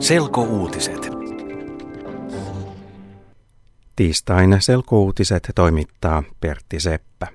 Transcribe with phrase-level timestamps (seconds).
[0.00, 1.10] Selkouutiset.
[3.96, 7.26] Tiistain selkouutiset toimittaa Pertti Seppä.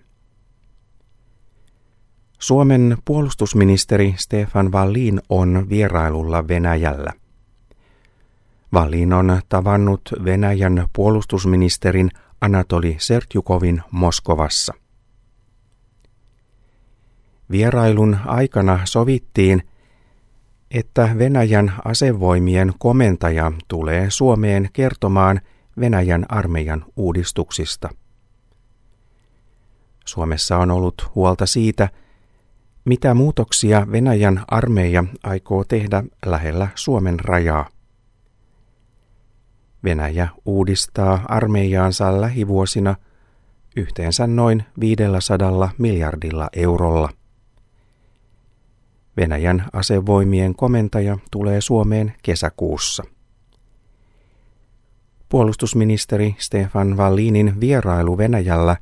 [2.39, 7.13] Suomen puolustusministeri Stefan Wallin on vierailulla Venäjällä.
[8.73, 12.09] Wallin on tavannut Venäjän puolustusministerin
[12.41, 14.73] Anatoli Sertjukovin Moskovassa.
[17.51, 19.63] Vierailun aikana sovittiin,
[20.75, 25.41] että Venäjän asevoimien komentaja tulee Suomeen kertomaan
[25.79, 27.89] Venäjän armeijan uudistuksista.
[30.05, 31.89] Suomessa on ollut huolta siitä,
[32.85, 37.69] mitä muutoksia Venäjän armeija aikoo tehdä lähellä Suomen rajaa.
[39.83, 42.95] Venäjä uudistaa armeijaansa lähivuosina
[43.75, 47.09] yhteensä noin 500 miljardilla eurolla.
[49.17, 53.03] Venäjän asevoimien komentaja tulee Suomeen kesäkuussa.
[55.29, 58.77] Puolustusministeri Stefan Wallinin vierailu Venäjällä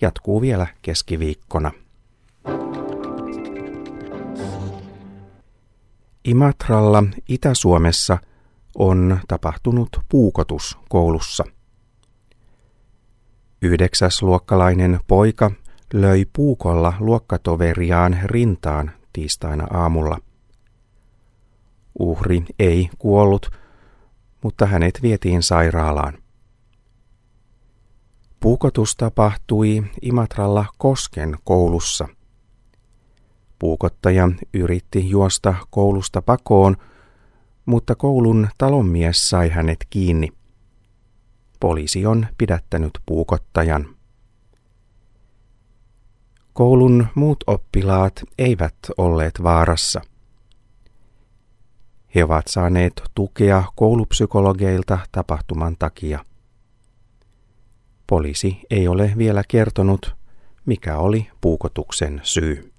[0.00, 1.72] jatkuu vielä keskiviikkona.
[6.24, 8.18] Imatralla Itä-Suomessa
[8.74, 11.44] on tapahtunut puukotus koulussa.
[13.62, 15.50] Yhdeksäsluokkalainen poika
[15.92, 20.18] löi puukolla luokkatoveriaan rintaan tiistaina aamulla.
[21.98, 23.50] Uhri ei kuollut,
[24.42, 26.18] mutta hänet vietiin sairaalaan.
[28.40, 32.08] Puukotus tapahtui Imatralla Kosken koulussa.
[33.58, 36.76] Puukottaja yritti juosta koulusta pakoon,
[37.66, 40.28] mutta koulun talonmies sai hänet kiinni.
[41.60, 43.99] Poliisi on pidättänyt puukottajan.
[46.60, 50.00] Koulun muut oppilaat eivät olleet vaarassa.
[52.14, 56.24] He ovat saaneet tukea koulupsykologeilta tapahtuman takia.
[58.06, 60.16] Poliisi ei ole vielä kertonut,
[60.66, 62.72] mikä oli puukotuksen syy.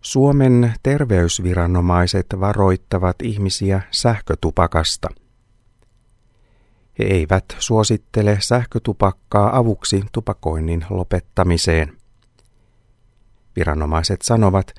[0.00, 5.08] Suomen terveysviranomaiset varoittavat ihmisiä sähkötupakasta–
[7.00, 11.96] he eivät suosittele sähkötupakkaa avuksi tupakoinnin lopettamiseen.
[13.56, 14.74] Viranomaiset sanovat,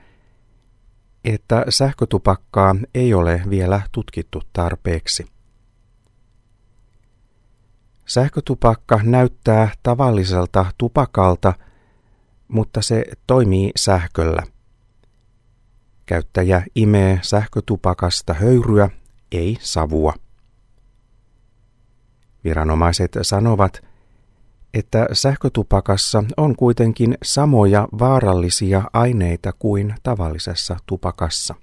[1.23, 5.25] että sähkötupakkaa ei ole vielä tutkittu tarpeeksi.
[8.05, 11.53] Sähkötupakka näyttää tavalliselta tupakalta,
[12.47, 14.43] mutta se toimii sähköllä.
[16.05, 18.89] Käyttäjä imee sähkötupakasta höyryä,
[19.31, 20.13] ei savua.
[22.43, 23.81] Viranomaiset sanovat,
[24.73, 31.55] että sähkötupakassa on kuitenkin samoja vaarallisia aineita kuin tavallisessa tupakassa.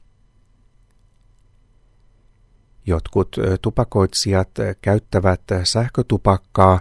[2.87, 4.51] Jotkut tupakoitsijat
[4.83, 6.81] käyttävät sähkötupakkaa,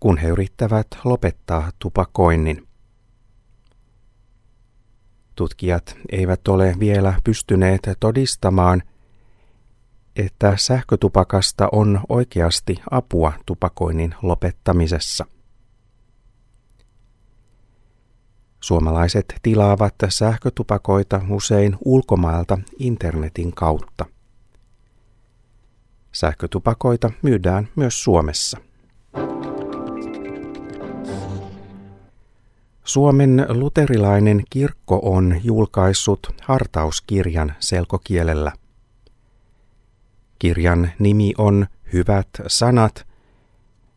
[0.00, 2.68] kun he yrittävät lopettaa tupakoinnin.
[5.34, 8.82] Tutkijat eivät ole vielä pystyneet todistamaan–
[10.16, 15.26] että sähkötupakasta on oikeasti apua tupakoinnin lopettamisessa.
[18.60, 24.06] Suomalaiset tilaavat sähkötupakoita usein ulkomailta internetin kautta.
[26.12, 28.58] Sähkötupakoita myydään myös Suomessa.
[32.84, 38.52] Suomen luterilainen kirkko on julkaissut hartauskirjan selkokielellä–
[40.44, 43.06] Kirjan nimi on Hyvät sanat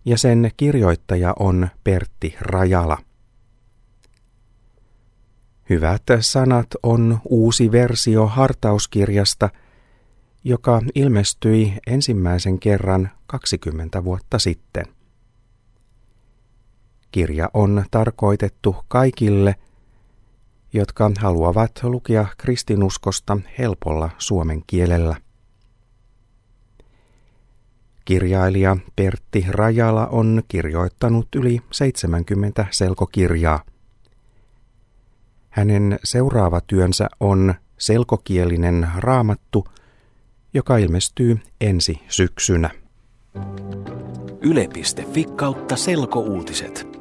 [0.05, 2.97] ja sen kirjoittaja on Pertti Rajala.
[5.69, 9.49] Hyvät sanat on uusi versio hartauskirjasta,
[10.43, 14.85] joka ilmestyi ensimmäisen kerran 20 vuotta sitten.
[17.11, 19.55] Kirja on tarkoitettu kaikille,
[20.73, 25.26] jotka haluavat lukea kristinuskosta helpolla suomen kielellä.
[28.07, 33.63] Kirjailija Pertti Rajala on kirjoittanut yli 70 selkokirjaa.
[35.49, 39.67] Hänen seuraava työnsä on selkokielinen raamattu,
[40.53, 42.69] joka ilmestyy ensi syksynä.
[44.41, 46.96] Yle.fi kautta selkouutiset.